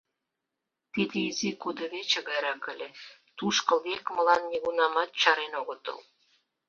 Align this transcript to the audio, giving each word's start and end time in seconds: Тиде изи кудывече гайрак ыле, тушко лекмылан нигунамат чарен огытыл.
Тиде 0.93 1.19
изи 1.29 1.49
кудывече 1.61 2.19
гайрак 2.29 2.63
ыле, 2.73 2.89
тушко 3.37 3.73
лекмылан 3.91 4.41
нигунамат 4.51 5.09
чарен 5.21 5.53
огытыл. 5.61 5.97